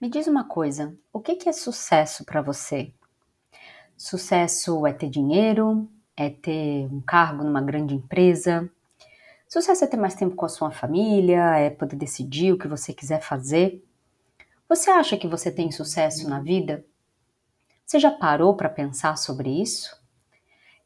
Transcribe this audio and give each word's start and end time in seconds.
Me 0.00 0.08
diz 0.08 0.26
uma 0.26 0.44
coisa, 0.44 0.96
o 1.12 1.20
que 1.20 1.46
é 1.46 1.52
sucesso 1.52 2.24
para 2.24 2.40
você? 2.40 2.90
Sucesso 3.98 4.86
é 4.86 4.94
ter 4.94 5.10
dinheiro? 5.10 5.86
É 6.16 6.30
ter 6.30 6.86
um 6.90 7.02
cargo 7.02 7.44
numa 7.44 7.60
grande 7.60 7.94
empresa? 7.94 8.66
Sucesso 9.46 9.84
é 9.84 9.86
ter 9.86 9.98
mais 9.98 10.14
tempo 10.14 10.34
com 10.34 10.46
a 10.46 10.48
sua 10.48 10.70
família? 10.70 11.58
É 11.58 11.68
poder 11.68 11.96
decidir 11.96 12.50
o 12.50 12.58
que 12.58 12.66
você 12.66 12.94
quiser 12.94 13.20
fazer? 13.20 13.84
Você 14.70 14.88
acha 14.88 15.18
que 15.18 15.28
você 15.28 15.52
tem 15.52 15.70
sucesso 15.70 16.26
na 16.30 16.40
vida? 16.40 16.82
Você 17.84 17.98
já 17.98 18.10
parou 18.10 18.56
para 18.56 18.70
pensar 18.70 19.18
sobre 19.18 19.50
isso? 19.50 19.94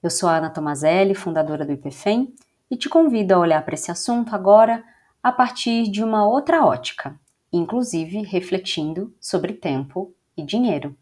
Eu 0.03 0.11
sou 0.11 0.29
a 0.29 0.39
Ana 0.39 0.51
Tomazelli, 0.51 1.15
fundadora 1.15 1.65
do 1.65 1.71
IPFEM, 1.71 2.35
e 2.69 2.77
te 2.77 2.89
convido 2.89 3.33
a 3.33 3.39
olhar 3.39 3.65
para 3.65 3.75
esse 3.75 3.93
assunto 3.93 4.35
agora 4.35 4.85
a 5.23 5.31
partir 5.31 5.89
de 5.89 6.03
uma 6.03 6.27
outra 6.27 6.67
ótica 6.67 7.17
inclusive 7.57 8.19
refletindo 8.23 9.15
sobre 9.21 9.53
tempo 9.53 10.13
e 10.37 10.43
dinheiro. 10.43 10.99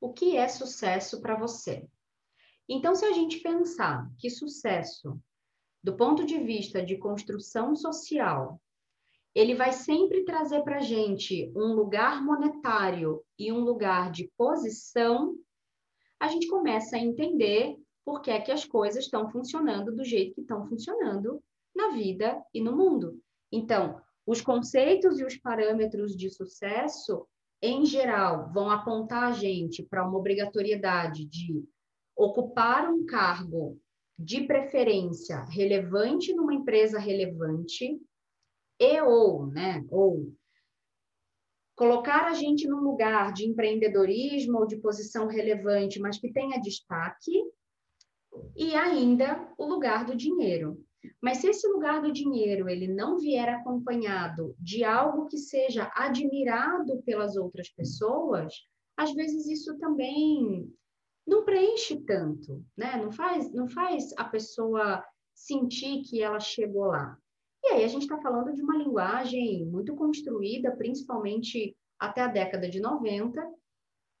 O 0.00 0.14
que 0.14 0.38
é 0.38 0.48
sucesso 0.48 1.20
para 1.20 1.36
você? 1.36 1.86
Então, 2.66 2.94
se 2.94 3.04
a 3.04 3.12
gente 3.12 3.40
pensar 3.40 4.10
que 4.18 4.30
sucesso, 4.30 5.20
do 5.82 5.94
ponto 5.94 6.24
de 6.24 6.38
vista 6.38 6.82
de 6.82 6.96
construção 6.96 7.76
social, 7.76 8.58
ele 9.34 9.54
vai 9.54 9.72
sempre 9.72 10.24
trazer 10.24 10.62
para 10.62 10.78
a 10.78 10.82
gente 10.82 11.52
um 11.54 11.74
lugar 11.74 12.24
monetário 12.24 13.22
e 13.38 13.52
um 13.52 13.60
lugar 13.60 14.10
de 14.10 14.32
posição, 14.38 15.36
a 16.18 16.28
gente 16.28 16.48
começa 16.48 16.96
a 16.96 17.00
entender 17.00 17.76
por 18.04 18.20
que 18.20 18.30
é 18.30 18.40
que 18.40 18.52
as 18.52 18.64
coisas 18.64 19.04
estão 19.04 19.30
funcionando 19.30 19.94
do 19.94 20.04
jeito 20.04 20.34
que 20.34 20.42
estão 20.42 20.66
funcionando 20.68 21.42
na 21.74 21.90
vida 21.90 22.42
e 22.52 22.60
no 22.60 22.76
mundo. 22.76 23.20
Então, 23.50 24.00
os 24.26 24.40
conceitos 24.40 25.18
e 25.18 25.24
os 25.24 25.36
parâmetros 25.36 26.16
de 26.16 26.30
sucesso, 26.30 27.26
em 27.60 27.84
geral, 27.84 28.50
vão 28.52 28.70
apontar 28.70 29.24
a 29.24 29.32
gente 29.32 29.82
para 29.82 30.06
uma 30.06 30.18
obrigatoriedade 30.18 31.24
de 31.26 31.64
ocupar 32.16 32.90
um 32.90 33.04
cargo 33.04 33.78
de 34.18 34.46
preferência 34.46 35.44
relevante 35.46 36.32
numa 36.34 36.54
empresa 36.54 36.98
relevante 36.98 38.00
e 38.78 39.00
ou, 39.02 39.46
né, 39.46 39.84
ou 39.90 40.32
colocar 41.74 42.26
a 42.26 42.34
gente 42.34 42.68
num 42.68 42.80
lugar 42.80 43.32
de 43.32 43.46
empreendedorismo 43.46 44.58
ou 44.58 44.66
de 44.66 44.76
posição 44.76 45.26
relevante, 45.26 45.98
mas 45.98 46.18
que 46.18 46.32
tenha 46.32 46.60
destaque 46.60 47.42
e 48.56 48.74
ainda 48.74 49.48
o 49.58 49.66
lugar 49.66 50.04
do 50.04 50.16
dinheiro. 50.16 50.82
Mas 51.20 51.38
se 51.38 51.48
esse 51.48 51.66
lugar 51.68 52.00
do 52.00 52.12
dinheiro 52.12 52.68
ele 52.68 52.88
não 52.88 53.18
vier 53.18 53.48
acompanhado 53.48 54.54
de 54.58 54.84
algo 54.84 55.26
que 55.26 55.36
seja 55.36 55.90
admirado 55.94 57.02
pelas 57.02 57.36
outras 57.36 57.68
pessoas, 57.68 58.54
às 58.96 59.12
vezes 59.12 59.46
isso 59.46 59.76
também 59.78 60.72
não 61.26 61.44
preenche 61.44 62.00
tanto, 62.02 62.64
né? 62.76 62.96
Não 62.96 63.10
faz, 63.10 63.52
não 63.52 63.68
faz 63.68 64.12
a 64.16 64.24
pessoa 64.24 65.04
sentir 65.34 66.02
que 66.02 66.22
ela 66.22 66.40
chegou 66.40 66.86
lá. 66.86 67.18
E 67.64 67.68
aí 67.68 67.84
a 67.84 67.88
gente 67.88 68.02
está 68.02 68.20
falando 68.20 68.54
de 68.54 68.62
uma 68.62 68.76
linguagem 68.76 69.64
muito 69.66 69.94
construída, 69.94 70.76
principalmente 70.76 71.76
até 71.98 72.20
a 72.20 72.28
década 72.28 72.68
de 72.68 72.80
90, 72.80 73.42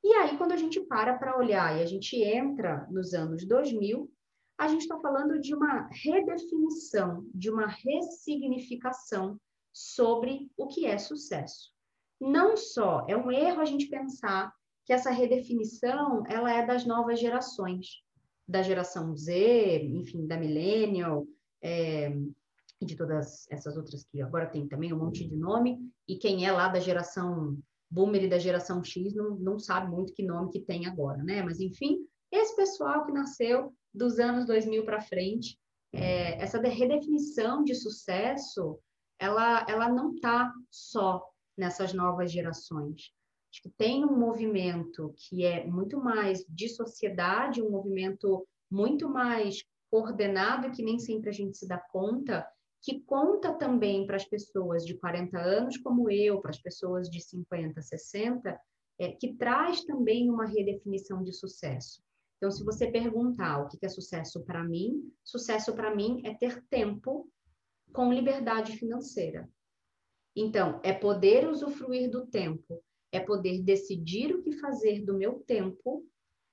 e 0.04 0.12
aí, 0.14 0.36
quando 0.36 0.52
a 0.52 0.56
gente 0.56 0.78
para 0.82 1.16
para 1.16 1.38
olhar 1.38 1.78
e 1.78 1.82
a 1.82 1.86
gente 1.86 2.14
entra 2.22 2.86
nos 2.90 3.14
anos 3.14 3.46
2000, 3.46 4.10
a 4.58 4.68
gente 4.68 4.82
está 4.82 5.00
falando 5.00 5.40
de 5.40 5.54
uma 5.54 5.88
redefinição, 5.90 7.26
de 7.34 7.50
uma 7.50 7.66
ressignificação 7.66 9.40
sobre 9.72 10.50
o 10.58 10.66
que 10.66 10.84
é 10.84 10.98
sucesso. 10.98 11.72
Não 12.20 12.54
só 12.54 13.06
é 13.08 13.16
um 13.16 13.32
erro 13.32 13.62
a 13.62 13.64
gente 13.64 13.86
pensar 13.86 14.52
que 14.84 14.92
essa 14.92 15.10
redefinição 15.10 16.22
ela 16.28 16.52
é 16.52 16.64
das 16.66 16.84
novas 16.84 17.18
gerações, 17.18 18.02
da 18.46 18.62
geração 18.62 19.16
Z, 19.16 19.84
enfim, 19.84 20.26
da 20.26 20.36
millennial, 20.36 21.26
é, 21.62 22.14
e 22.78 22.84
de 22.84 22.94
todas 22.94 23.46
essas 23.50 23.74
outras 23.76 24.04
que 24.04 24.20
agora 24.20 24.46
tem 24.46 24.68
também 24.68 24.92
um 24.92 24.98
monte 24.98 25.26
de 25.26 25.34
nome, 25.34 25.78
e 26.06 26.16
quem 26.16 26.46
é 26.46 26.52
lá 26.52 26.68
da 26.68 26.78
geração 26.78 27.58
boomer 27.94 28.28
da 28.28 28.38
geração 28.38 28.82
X 28.82 29.14
não, 29.14 29.36
não 29.36 29.58
sabe 29.58 29.88
muito 29.88 30.12
que 30.12 30.24
nome 30.24 30.50
que 30.50 30.60
tem 30.60 30.86
agora, 30.86 31.22
né? 31.22 31.42
Mas, 31.42 31.60
enfim, 31.60 31.98
esse 32.30 32.56
pessoal 32.56 33.06
que 33.06 33.12
nasceu 33.12 33.72
dos 33.94 34.18
anos 34.18 34.44
2000 34.46 34.84
para 34.84 35.00
frente, 35.00 35.56
é, 35.92 36.42
essa 36.42 36.60
redefinição 36.60 37.62
de 37.62 37.74
sucesso, 37.76 38.80
ela, 39.18 39.64
ela 39.68 39.88
não 39.88 40.12
está 40.12 40.52
só 40.68 41.24
nessas 41.56 41.94
novas 41.94 42.32
gerações. 42.32 43.12
Acho 43.52 43.62
que 43.62 43.70
tem 43.78 44.04
um 44.04 44.18
movimento 44.18 45.14
que 45.16 45.44
é 45.44 45.64
muito 45.64 46.00
mais 46.00 46.44
de 46.48 46.68
sociedade, 46.68 47.62
um 47.62 47.70
movimento 47.70 48.44
muito 48.68 49.08
mais 49.08 49.62
coordenado, 49.88 50.72
que 50.72 50.82
nem 50.82 50.98
sempre 50.98 51.30
a 51.30 51.32
gente 51.32 51.56
se 51.56 51.68
dá 51.68 51.78
conta, 51.78 52.44
que 52.84 53.00
conta 53.00 53.50
também 53.54 54.06
para 54.06 54.16
as 54.16 54.26
pessoas 54.26 54.84
de 54.84 54.94
40 54.98 55.38
anos, 55.38 55.78
como 55.78 56.10
eu, 56.10 56.42
para 56.42 56.50
as 56.50 56.60
pessoas 56.60 57.08
de 57.08 57.18
50, 57.18 57.80
60, 57.80 58.60
é, 58.98 59.12
que 59.12 59.32
traz 59.34 59.82
também 59.84 60.30
uma 60.30 60.44
redefinição 60.44 61.24
de 61.24 61.32
sucesso. 61.32 62.02
Então, 62.36 62.50
se 62.50 62.62
você 62.62 62.86
perguntar 62.86 63.62
o 63.62 63.68
que 63.68 63.78
é 63.82 63.88
sucesso 63.88 64.44
para 64.44 64.62
mim, 64.62 65.10
sucesso 65.24 65.74
para 65.74 65.96
mim 65.96 66.20
é 66.26 66.34
ter 66.34 66.62
tempo 66.68 67.26
com 67.90 68.12
liberdade 68.12 68.76
financeira. 68.76 69.48
Então, 70.36 70.78
é 70.84 70.92
poder 70.92 71.48
usufruir 71.48 72.10
do 72.10 72.26
tempo, 72.26 72.84
é 73.10 73.18
poder 73.18 73.62
decidir 73.62 74.34
o 74.34 74.42
que 74.42 74.52
fazer 74.58 75.02
do 75.06 75.16
meu 75.16 75.40
tempo 75.46 76.06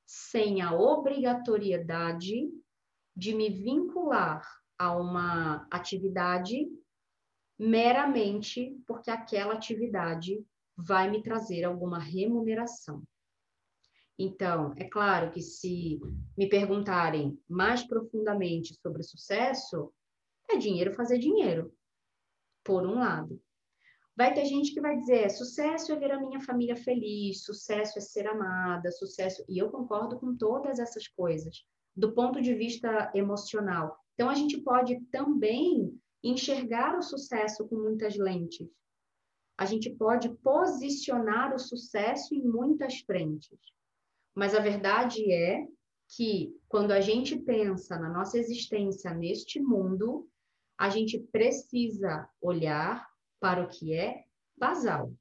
sem 0.08 0.62
a 0.62 0.74
obrigatoriedade 0.74 2.50
de 3.14 3.36
me 3.36 3.50
vincular 3.50 4.61
a 4.82 4.98
uma 4.98 5.68
atividade 5.70 6.68
meramente 7.56 8.76
porque 8.88 9.12
aquela 9.12 9.54
atividade 9.54 10.44
vai 10.76 11.08
me 11.08 11.22
trazer 11.22 11.64
alguma 11.64 12.00
remuneração. 12.00 13.04
Então, 14.18 14.74
é 14.78 14.86
claro 14.86 15.30
que 15.30 15.40
se 15.40 16.00
me 16.36 16.50
perguntarem 16.50 17.40
mais 17.48 17.84
profundamente 17.84 18.74
sobre 18.82 19.04
sucesso, 19.04 19.94
é 20.50 20.58
dinheiro 20.58 20.96
fazer 20.96 21.20
dinheiro, 21.20 21.72
por 22.64 22.84
um 22.84 22.96
lado. 22.96 23.40
Vai 24.18 24.34
ter 24.34 24.46
gente 24.46 24.74
que 24.74 24.82
vai 24.82 24.98
dizer: 24.98 25.30
sucesso 25.30 25.92
é 25.92 25.96
ver 25.96 26.12
a 26.12 26.20
minha 26.20 26.42
família 26.42 26.76
feliz, 26.76 27.44
sucesso 27.44 28.00
é 28.00 28.02
ser 28.02 28.26
amada, 28.26 28.92
sucesso. 28.92 29.46
E 29.48 29.60
eu 29.60 29.70
concordo 29.70 30.20
com 30.20 30.36
todas 30.36 30.80
essas 30.80 31.08
coisas, 31.08 31.64
do 31.96 32.14
ponto 32.14 32.42
de 32.42 32.54
vista 32.54 33.12
emocional. 33.14 33.98
Então, 34.14 34.30
a 34.30 34.36
gente 34.36 34.60
pode 34.62 35.00
também 35.12 36.00
enxergar 36.24 36.98
o 36.98 37.02
sucesso 37.02 37.68
com 37.68 37.76
muitas 37.76 38.16
lentes. 38.16 38.70
A 39.58 39.66
gente 39.66 39.90
pode 39.90 40.30
posicionar 40.38 41.54
o 41.54 41.60
sucesso 41.60 42.34
em 42.34 42.44
muitas 42.44 43.00
frentes. 43.00 43.60
Mas 44.36 44.56
a 44.56 44.60
verdade 44.60 45.32
é 45.32 45.68
que 46.16 46.56
quando 46.68 46.92
a 46.92 47.02
gente 47.02 47.38
pensa 47.38 47.98
na 47.98 48.10
nossa 48.10 48.38
existência 48.38 49.14
neste 49.14 49.60
mundo, 49.60 50.28
a 50.78 50.90
gente 50.90 51.20
precisa 51.32 52.28
olhar 52.42 53.08
para 53.40 53.64
o 53.64 53.68
que 53.68 53.94
é 53.94 54.26
basal, 54.58 55.14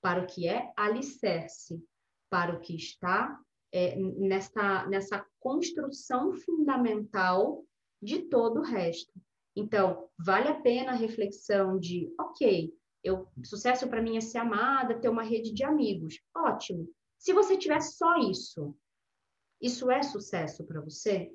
para 0.00 0.22
o 0.22 0.26
que 0.26 0.48
é 0.48 0.72
alicerce, 0.76 1.82
para 2.30 2.54
o 2.54 2.60
que 2.60 2.74
está 2.74 3.38
é, 3.72 3.96
nessa, 3.96 4.86
nessa 4.86 5.26
construção 5.38 6.32
fundamental 6.32 7.64
de 8.02 8.22
todo 8.22 8.60
o 8.60 8.64
resto. 8.64 9.12
Então, 9.54 10.08
vale 10.18 10.48
a 10.48 10.60
pena 10.60 10.92
a 10.92 10.96
reflexão 10.96 11.78
de, 11.78 12.12
ok, 12.18 12.72
eu, 13.02 13.28
sucesso 13.44 13.88
para 13.88 14.02
mim 14.02 14.16
é 14.16 14.20
ser 14.20 14.38
amada, 14.38 14.98
ter 14.98 15.08
uma 15.08 15.22
rede 15.22 15.52
de 15.52 15.64
amigos. 15.64 16.20
Ótimo. 16.34 16.88
Se 17.18 17.32
você 17.32 17.56
tiver 17.56 17.80
só 17.80 18.16
isso, 18.18 18.74
isso 19.60 19.90
é 19.90 20.02
sucesso 20.02 20.64
para 20.64 20.80
você? 20.80 21.30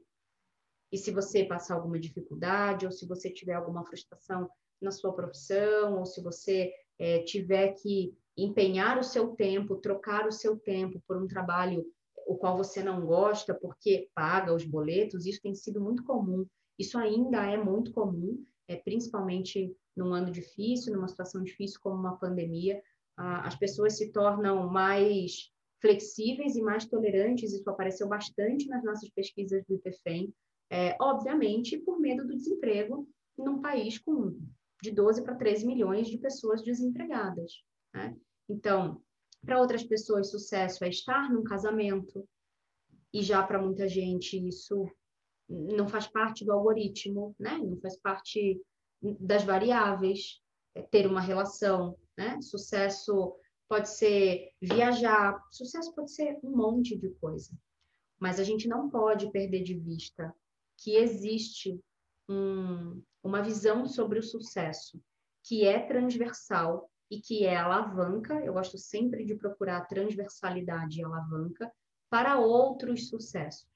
E 0.92 0.98
se 0.98 1.12
você 1.12 1.44
passar 1.44 1.76
alguma 1.76 2.00
dificuldade, 2.00 2.86
ou 2.86 2.92
se 2.92 3.08
você 3.08 3.30
tiver 3.30 3.54
alguma 3.54 3.86
frustração 3.86 4.50
na 4.82 4.92
sua 4.92 5.14
profissão, 5.14 6.00
ou 6.00 6.06
se 6.06 6.22
você 6.22 6.72
é, 6.98 7.20
tiver 7.24 7.74
que 7.74 8.16
empenhar 8.38 8.98
o 8.98 9.04
seu 9.04 9.36
tempo, 9.36 9.78
trocar 9.78 10.28
o 10.28 10.32
seu 10.32 10.58
tempo 10.58 11.02
por 11.08 11.22
um 11.22 11.28
trabalho 11.28 11.86
o 12.26 12.36
qual 12.36 12.58
você 12.58 12.84
não 12.84 13.06
gosta 13.06 13.54
porque 13.54 14.10
paga 14.14 14.54
os 14.54 14.66
boletos, 14.66 15.26
isso 15.26 15.42
tem 15.42 15.54
sido 15.54 15.80
muito 15.80 16.04
comum. 16.04 16.46
Isso 16.78 16.98
ainda 16.98 17.44
é 17.46 17.58
muito 17.58 17.92
comum, 17.94 18.44
é, 18.68 18.76
principalmente 18.76 19.76
num 19.96 20.14
ano 20.14 20.32
difícil, 20.32 20.94
numa 20.94 21.08
situação 21.08 21.44
difícil 21.44 21.80
como 21.82 21.96
uma 21.96 22.18
pandemia. 22.18 22.82
Ah, 23.18 23.48
as 23.48 23.56
pessoas 23.56 23.98
se 23.98 24.12
tornam 24.12 24.68
mais 24.70 25.52
flexíveis 25.82 26.56
e 26.56 26.62
mais 26.62 26.86
tolerantes, 26.86 27.54
isso 27.54 27.70
apareceu 27.70 28.08
bastante 28.08 28.68
nas 28.68 28.84
nossas 28.84 29.10
pesquisas 29.10 29.64
do 29.66 29.76
IPFEM, 29.76 30.34
é, 30.70 30.98
obviamente 31.00 31.78
por 31.78 32.00
medo 32.00 32.26
do 32.26 32.36
desemprego 32.36 33.08
num 33.38 33.62
país 33.62 34.00
com 34.00 34.38
de 34.82 34.92
12 34.92 35.24
para 35.24 35.36
13 35.36 35.66
milhões 35.66 36.08
de 36.08 36.18
pessoas 36.18 36.62
desempregadas. 36.64 37.64
Né? 37.94 38.16
Então, 38.50 39.02
para 39.46 39.60
outras 39.60 39.84
pessoas, 39.84 40.32
sucesso 40.32 40.84
é 40.84 40.90
estar 40.90 41.32
num 41.32 41.44
casamento, 41.44 42.28
e 43.14 43.22
já 43.22 43.42
para 43.44 43.62
muita 43.62 43.88
gente 43.88 44.38
isso 44.46 44.90
não 45.48 45.88
faz 45.88 46.08
parte 46.08 46.44
do 46.44 46.52
algoritmo, 46.52 47.36
né? 47.40 47.58
não 47.58 47.78
faz 47.80 47.98
parte 47.98 48.62
das 49.02 49.44
variáveis, 49.44 50.42
é 50.74 50.82
ter 50.82 51.08
uma 51.08 51.22
relação. 51.22 51.98
Né? 52.18 52.42
Sucesso 52.42 53.36
pode 53.70 53.90
ser 53.90 54.50
viajar, 54.62 55.40
sucesso 55.52 55.94
pode 55.94 56.12
ser 56.12 56.38
um 56.44 56.58
monte 56.58 56.98
de 56.98 57.10
coisa. 57.22 57.52
Mas 58.20 58.40
a 58.40 58.44
gente 58.44 58.68
não 58.68 58.90
pode 58.90 59.32
perder 59.32 59.64
de 59.64 59.80
vista 59.80 60.34
que 60.78 60.96
existe 60.96 61.80
um, 62.28 63.02
uma 63.24 63.42
visão 63.42 63.86
sobre 63.86 64.20
o 64.20 64.24
sucesso 64.24 65.02
que 65.44 65.66
é 65.66 65.80
transversal 65.80 66.90
e 67.10 67.20
que 67.20 67.46
é 67.46 67.56
alavanca. 67.56 68.36
Eu 68.44 68.54
gosto 68.54 68.78
sempre 68.78 69.26
de 69.26 69.36
procurar 69.36 69.88
transversalidade 69.88 71.00
e 71.00 71.04
alavanca 71.04 71.72
para 72.10 72.40
outros 72.40 73.10
sucessos. 73.10 73.70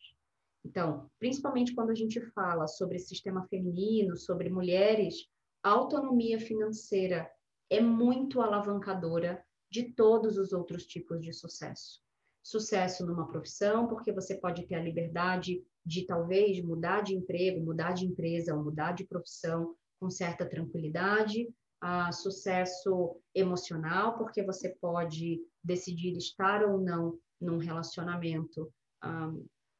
Então, 0.64 1.10
principalmente 1.20 1.74
quando 1.74 1.92
a 1.92 1.96
gente 1.96 2.20
fala 2.32 2.68
sobre 2.68 3.00
sistema 3.00 3.48
feminino, 3.48 4.18
sobre 4.18 4.50
mulheres, 4.50 5.28
a 5.64 5.70
autonomia 5.70 6.40
financeira 6.40 7.30
é 7.70 7.80
muito 7.80 8.42
alavancadora 8.42 9.44
de 9.70 9.94
todos 9.94 10.38
os 10.38 10.52
outros 10.52 10.86
tipos 10.86 11.22
de 11.22 11.32
sucesso. 11.32 12.02
Sucesso 12.42 13.06
numa 13.06 13.28
profissão, 13.28 13.88
porque 13.88 14.12
você 14.12 14.36
pode 14.36 14.66
ter 14.66 14.76
a 14.76 14.84
liberdade 14.84 15.64
de 15.86 16.06
talvez 16.06 16.62
mudar 16.64 17.02
de 17.02 17.16
emprego, 17.16 17.64
mudar 17.64 17.94
de 17.94 18.06
empresa 18.06 18.56
ou 18.56 18.64
mudar 18.64 18.94
de 18.94 19.06
profissão 19.06 19.76
com 20.00 20.10
certa 20.10 20.46
tranquilidade. 20.46 21.48
Ah, 21.82 22.12
sucesso 22.12 23.22
emocional, 23.34 24.18
porque 24.18 24.44
você 24.44 24.70
pode 24.82 25.40
decidir 25.64 26.18
estar 26.18 26.64
ou 26.64 26.80
não 26.80 27.18
num 27.40 27.58
relacionamento 27.58 28.72
ah, 29.02 29.32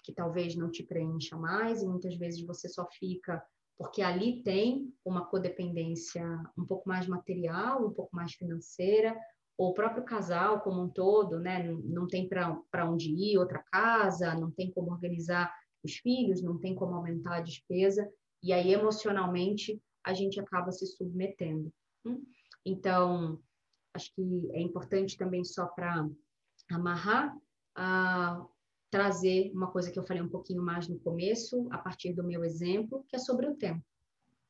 que 0.04 0.14
talvez 0.14 0.56
não 0.56 0.72
te 0.72 0.84
preencha 0.84 1.38
mais, 1.38 1.84
e 1.84 1.88
muitas 1.88 2.16
vezes 2.16 2.46
você 2.46 2.70
só 2.70 2.88
fica 2.90 3.44
porque 3.78 4.02
ali 4.02 4.44
tem 4.44 4.94
uma 5.06 5.26
codependência 5.26 6.22
um 6.58 6.66
pouco 6.66 6.88
mais 6.88 7.08
material, 7.08 7.86
um 7.88 7.94
pouco 7.94 8.14
mais 8.14 8.34
financeira, 8.34 9.18
ou 9.58 9.70
o 9.70 9.74
próprio 9.74 10.04
casal 10.04 10.60
como 10.60 10.84
um 10.84 10.90
todo, 10.90 11.40
né? 11.40 11.64
Não 11.86 12.06
tem 12.06 12.28
para 12.28 12.90
onde 12.90 13.10
ir, 13.10 13.38
outra 13.38 13.64
casa, 13.72 14.36
não 14.36 14.52
tem 14.52 14.70
como 14.72 14.92
organizar 14.92 15.54
os 15.82 15.96
filhos, 15.96 16.42
não 16.42 16.60
tem 16.60 16.76
como 16.76 16.94
aumentar 16.94 17.38
a 17.38 17.42
despesa, 17.42 18.10
e 18.44 18.52
aí 18.52 18.74
emocionalmente 18.74 19.82
a 20.04 20.14
gente 20.14 20.40
acaba 20.42 20.72
se 20.74 20.86
submetendo. 20.86 21.72
Então, 22.66 23.42
acho 23.94 24.14
que 24.14 24.50
é 24.54 24.62
importante 24.62 25.18
também 25.18 25.44
só 25.44 25.66
para 25.68 26.08
amarrar, 26.72 27.36
trazer 28.90 29.52
uma 29.54 29.72
coisa 29.72 29.92
que 29.92 30.00
eu 30.00 30.04
falei 30.04 30.22
um 30.22 30.30
pouquinho 30.30 30.64
mais 30.64 30.88
no 30.88 31.00
começo, 31.00 31.68
a 31.72 31.78
partir 31.78 32.14
do 32.14 32.24
meu 32.24 32.44
exemplo, 32.44 33.06
que 33.08 33.16
é 33.16 33.20
sobre 33.20 33.48
o 33.48 33.56
tempo. 33.56 33.86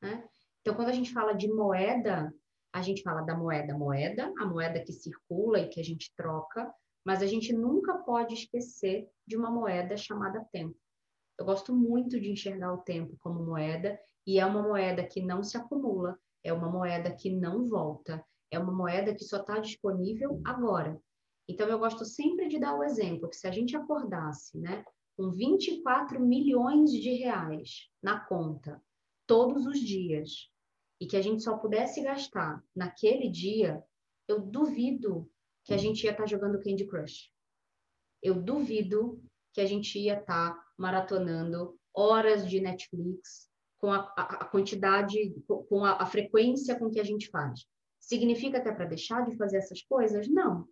Né? 0.00 0.26
Então, 0.60 0.74
quando 0.74 0.88
a 0.88 0.92
gente 0.92 1.12
fala 1.12 1.32
de 1.34 1.48
moeda, 1.52 2.34
a 2.72 2.82
gente 2.82 3.02
fala 3.02 3.22
da 3.22 3.36
moeda 3.36 3.76
moeda, 3.76 4.32
a 4.38 4.46
moeda 4.46 4.80
que 4.80 4.92
circula 4.92 5.60
e 5.60 5.68
que 5.68 5.80
a 5.80 5.84
gente 5.84 6.12
troca, 6.16 6.72
mas 7.04 7.22
a 7.22 7.26
gente 7.26 7.52
nunca 7.52 7.98
pode 7.98 8.34
esquecer 8.34 9.08
de 9.26 9.36
uma 9.36 9.50
moeda 9.50 9.96
chamada 9.96 10.46
tempo. 10.52 10.76
Eu 11.38 11.44
gosto 11.44 11.74
muito 11.74 12.20
de 12.20 12.30
enxergar 12.30 12.72
o 12.72 12.82
tempo 12.82 13.16
como 13.20 13.44
moeda, 13.44 13.98
e 14.26 14.38
é 14.38 14.44
uma 14.44 14.62
moeda 14.62 15.02
que 15.02 15.22
não 15.22 15.42
se 15.42 15.56
acumula, 15.56 16.18
é 16.44 16.52
uma 16.52 16.70
moeda 16.70 17.14
que 17.14 17.30
não 17.30 17.68
volta, 17.68 18.24
é 18.50 18.58
uma 18.58 18.72
moeda 18.72 19.14
que 19.14 19.24
só 19.24 19.38
está 19.38 19.58
disponível 19.58 20.40
agora. 20.44 21.00
Então, 21.48 21.68
eu 21.68 21.78
gosto 21.78 22.04
sempre 22.04 22.48
de 22.48 22.58
dar 22.58 22.76
o 22.76 22.84
exemplo 22.84 23.28
que 23.28 23.36
se 23.36 23.46
a 23.46 23.50
gente 23.50 23.76
acordasse 23.76 24.58
né, 24.58 24.84
com 25.16 25.30
24 25.32 26.20
milhões 26.20 26.92
de 26.92 27.10
reais 27.14 27.88
na 28.02 28.20
conta 28.20 28.80
todos 29.26 29.66
os 29.66 29.80
dias 29.80 30.48
e 31.00 31.06
que 31.06 31.16
a 31.16 31.22
gente 31.22 31.42
só 31.42 31.56
pudesse 31.56 32.02
gastar 32.02 32.62
naquele 32.74 33.28
dia, 33.28 33.82
eu 34.28 34.40
duvido 34.40 35.28
que 35.64 35.74
a 35.74 35.76
gente 35.76 36.04
ia 36.04 36.12
estar 36.12 36.22
tá 36.22 36.28
jogando 36.28 36.60
Candy 36.62 36.86
Crush. 36.86 37.30
Eu 38.22 38.40
duvido 38.40 39.20
que 39.52 39.60
a 39.60 39.66
gente 39.66 39.98
ia 39.98 40.20
estar 40.20 40.54
tá 40.54 40.66
maratonando 40.76 41.76
horas 41.92 42.48
de 42.48 42.60
Netflix 42.60 43.49
com 43.80 43.92
a, 43.92 44.00
a, 44.16 44.44
quantidade, 44.44 45.34
com 45.46 45.84
a, 45.84 46.02
a 46.02 46.06
frequência 46.06 46.78
com 46.78 46.90
que 46.90 47.00
a 47.00 47.04
gente 47.04 47.28
faz. 47.28 47.66
Significa 47.98 48.60
que 48.60 48.68
é 48.68 48.72
para 48.72 48.84
deixar 48.84 49.24
de 49.24 49.36
fazer 49.36 49.58
essas 49.58 49.82
coisas? 49.82 50.28
Não. 50.28 50.66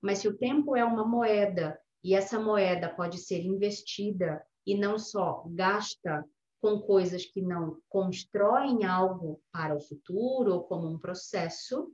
Mas 0.00 0.18
se 0.18 0.28
o 0.28 0.36
tempo 0.36 0.76
é 0.76 0.84
uma 0.84 1.06
moeda 1.06 1.78
e 2.02 2.14
essa 2.14 2.38
moeda 2.38 2.88
pode 2.88 3.18
ser 3.18 3.42
investida 3.42 4.44
e 4.66 4.76
não 4.76 4.98
só 4.98 5.44
gasta 5.48 6.24
com 6.60 6.80
coisas 6.80 7.24
que 7.24 7.40
não 7.40 7.78
constroem 7.88 8.84
algo 8.84 9.40
para 9.50 9.74
o 9.74 9.80
futuro 9.80 10.52
ou 10.52 10.64
como 10.64 10.86
um 10.86 10.98
processo, 10.98 11.90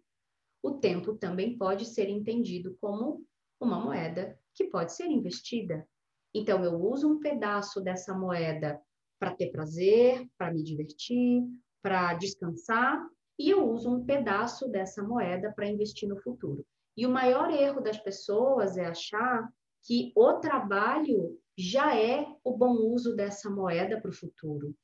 o 0.62 0.72
tempo 0.72 1.14
também 1.14 1.56
pode 1.56 1.84
ser 1.84 2.08
entendido 2.08 2.76
como 2.80 3.24
uma 3.60 3.78
moeda 3.78 4.36
que 4.54 4.64
pode 4.64 4.92
ser 4.92 5.06
investida. 5.06 5.88
Então, 6.34 6.64
eu 6.64 6.74
uso 6.74 7.08
um 7.08 7.20
pedaço 7.20 7.80
dessa 7.80 8.12
moeda 8.12 8.80
para 9.18 9.34
ter 9.34 9.50
prazer, 9.50 10.28
para 10.36 10.52
me 10.52 10.62
divertir, 10.62 11.42
para 11.82 12.14
descansar, 12.14 13.06
e 13.38 13.50
eu 13.50 13.70
uso 13.70 13.90
um 13.90 14.04
pedaço 14.04 14.68
dessa 14.68 15.02
moeda 15.02 15.52
para 15.52 15.68
investir 15.68 16.08
no 16.08 16.20
futuro. 16.20 16.64
E 16.96 17.06
o 17.06 17.10
maior 17.10 17.50
erro 17.50 17.80
das 17.80 17.98
pessoas 17.98 18.76
é 18.76 18.86
achar 18.86 19.52
que 19.84 20.12
o 20.16 20.34
trabalho 20.34 21.38
já 21.56 21.96
é 21.96 22.26
o 22.42 22.56
bom 22.56 22.72
uso 22.72 23.14
dessa 23.14 23.50
moeda 23.50 24.00
para 24.00 24.10
o 24.10 24.14
futuro. 24.14 24.74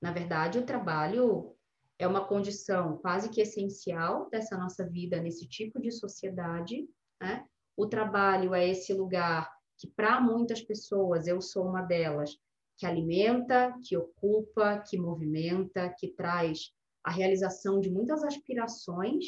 Na 0.00 0.12
verdade, 0.12 0.58
o 0.58 0.64
trabalho 0.64 1.54
é 1.98 2.06
uma 2.06 2.24
condição 2.24 2.96
quase 2.98 3.28
que 3.28 3.40
essencial 3.40 4.30
dessa 4.30 4.56
nossa 4.56 4.88
vida 4.88 5.20
nesse 5.20 5.48
tipo 5.48 5.80
de 5.80 5.90
sociedade. 5.90 6.88
Né? 7.20 7.44
O 7.76 7.86
trabalho 7.86 8.54
é 8.54 8.68
esse 8.68 8.92
lugar 8.92 9.52
que, 9.76 9.88
para 9.88 10.20
muitas 10.20 10.62
pessoas, 10.62 11.26
eu 11.26 11.40
sou 11.40 11.66
uma 11.66 11.82
delas, 11.82 12.38
que 12.78 12.86
alimenta, 12.86 13.74
que 13.84 13.96
ocupa, 13.96 14.78
que 14.78 14.96
movimenta, 14.96 15.92
que 15.98 16.08
traz 16.08 16.70
a 17.04 17.10
realização 17.10 17.80
de 17.80 17.90
muitas 17.90 18.22
aspirações 18.22 19.24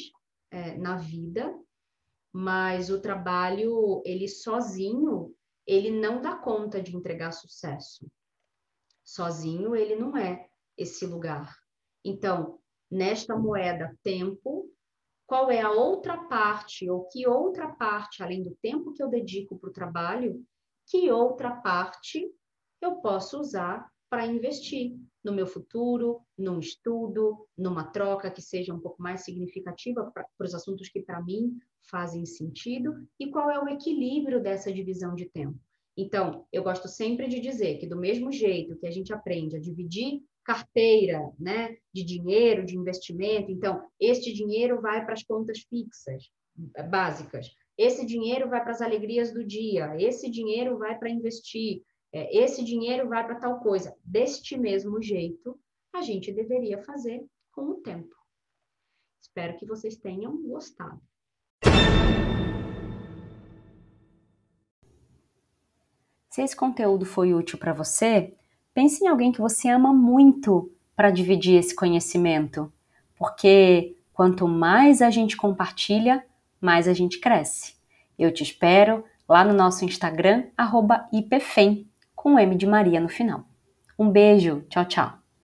é, 0.49 0.77
na 0.77 0.97
vida 0.97 1.53
mas 2.31 2.89
o 2.89 3.01
trabalho, 3.01 4.01
ele 4.05 4.27
sozinho, 4.27 5.35
ele 5.67 5.91
não 5.91 6.21
dá 6.21 6.35
conta 6.35 6.81
de 6.81 6.95
entregar 6.95 7.31
sucesso. 7.31 8.09
Sozinho, 9.03 9.75
ele 9.75 9.95
não 9.95 10.15
é 10.15 10.47
esse 10.77 11.05
lugar. 11.05 11.53
Então, 12.03 12.59
nesta 12.89 13.35
moeda 13.35 13.97
tempo, 14.01 14.71
qual 15.27 15.51
é 15.51 15.61
a 15.61 15.71
outra 15.71 16.25
parte, 16.25 16.89
ou 16.89 17.07
que 17.09 17.27
outra 17.27 17.67
parte, 17.75 18.23
além 18.23 18.41
do 18.41 18.55
tempo 18.61 18.93
que 18.93 19.03
eu 19.03 19.09
dedico 19.09 19.57
para 19.59 19.69
o 19.69 19.73
trabalho, 19.73 20.45
que 20.87 21.11
outra 21.11 21.55
parte 21.57 22.33
eu 22.81 22.95
posso 22.95 23.39
usar 23.39 23.89
para 24.09 24.25
investir 24.25 24.97
no 25.23 25.31
meu 25.31 25.47
futuro, 25.47 26.21
num 26.37 26.59
estudo, 26.59 27.47
numa 27.57 27.83
troca 27.83 28.31
que 28.31 28.41
seja 28.41 28.73
um 28.73 28.79
pouco 28.79 29.01
mais 29.01 29.21
significativa 29.21 30.11
para 30.11 30.27
os 30.39 30.53
assuntos 30.53 30.89
que 30.89 31.01
para 31.01 31.21
mim 31.21 31.57
fazem 31.89 32.25
sentido 32.25 33.07
e 33.19 33.29
qual 33.29 33.49
é 33.49 33.59
o 33.59 33.69
equilíbrio 33.69 34.41
dessa 34.41 34.71
divisão 34.71 35.15
de 35.15 35.25
tempo. 35.29 35.57
Então, 35.95 36.45
eu 36.51 36.63
gosto 36.63 36.87
sempre 36.87 37.27
de 37.27 37.39
dizer 37.39 37.77
que 37.77 37.87
do 37.87 37.97
mesmo 37.97 38.31
jeito 38.31 38.77
que 38.77 38.87
a 38.87 38.91
gente 38.91 39.13
aprende 39.13 39.55
a 39.55 39.59
dividir 39.59 40.21
carteira, 40.43 41.31
né, 41.39 41.77
de 41.93 42.03
dinheiro, 42.03 42.65
de 42.65 42.75
investimento, 42.75 43.51
então 43.51 43.85
este 43.99 44.33
dinheiro 44.33 44.81
vai 44.81 45.05
para 45.05 45.13
as 45.13 45.23
contas 45.23 45.59
fixas, 45.59 46.29
básicas. 46.89 47.51
Esse 47.77 48.05
dinheiro 48.05 48.49
vai 48.49 48.61
para 48.61 48.71
as 48.71 48.81
alegrias 48.81 49.33
do 49.33 49.45
dia, 49.45 49.95
esse 49.99 50.29
dinheiro 50.29 50.77
vai 50.77 50.97
para 50.97 51.09
investir, 51.09 51.83
esse 52.13 52.63
dinheiro 52.63 53.07
vai 53.07 53.25
para 53.25 53.39
tal 53.39 53.59
coisa. 53.59 53.95
Deste 54.03 54.57
mesmo 54.57 55.01
jeito, 55.01 55.59
a 55.93 56.01
gente 56.01 56.31
deveria 56.31 56.77
fazer 56.83 57.25
com 57.51 57.63
o 57.69 57.75
tempo. 57.75 58.15
Espero 59.21 59.55
que 59.57 59.65
vocês 59.65 59.95
tenham 59.95 60.41
gostado. 60.41 61.01
Se 66.29 66.41
esse 66.41 66.55
conteúdo 66.55 67.05
foi 67.05 67.33
útil 67.33 67.57
para 67.59 67.73
você, 67.73 68.33
pense 68.73 69.03
em 69.03 69.07
alguém 69.07 69.33
que 69.33 69.41
você 69.41 69.67
ama 69.67 69.93
muito 69.93 70.71
para 70.95 71.11
dividir 71.11 71.59
esse 71.59 71.75
conhecimento, 71.75 72.71
porque 73.17 73.97
quanto 74.13 74.47
mais 74.47 75.01
a 75.01 75.09
gente 75.09 75.35
compartilha, 75.35 76.25
mais 76.59 76.87
a 76.87 76.93
gente 76.93 77.19
cresce. 77.19 77.75
Eu 78.17 78.33
te 78.33 78.43
espero 78.43 79.03
lá 79.27 79.43
no 79.43 79.53
nosso 79.53 79.83
Instagram, 79.83 80.49
@ipfem 81.11 81.90
com 82.21 82.37
M 82.37 82.55
de 82.55 82.67
Maria 82.67 82.99
no 82.99 83.09
final. 83.09 83.43
Um 83.97 84.11
beijo, 84.11 84.63
tchau, 84.69 84.85
tchau. 84.85 85.20